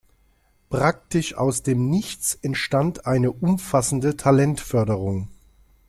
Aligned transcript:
Praktisch 0.71 1.35
aus 1.35 1.61
dem 1.61 1.87
Nichts 1.91 2.33
entstand 2.41 3.05
eine 3.05 3.31
umfassende 3.31 4.17
Talentförderung. 4.17 5.27